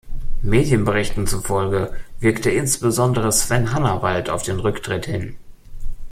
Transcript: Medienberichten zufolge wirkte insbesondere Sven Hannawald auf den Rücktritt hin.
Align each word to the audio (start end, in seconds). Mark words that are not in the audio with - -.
Medienberichten 0.41 1.27
zufolge 1.27 1.93
wirkte 2.19 2.49
insbesondere 2.49 3.31
Sven 3.31 3.71
Hannawald 3.71 4.31
auf 4.31 4.41
den 4.41 4.59
Rücktritt 4.59 5.05
hin. 5.05 5.35